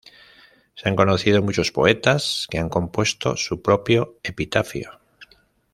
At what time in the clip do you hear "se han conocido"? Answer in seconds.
0.73-1.43